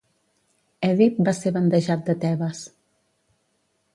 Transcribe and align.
Èdip 0.87 1.19
va 1.27 1.33
ser 1.41 1.51
bandejat 1.59 2.03
de 2.09 2.17
Tebes. 2.25 2.65